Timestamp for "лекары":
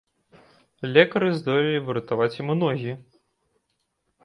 0.93-1.27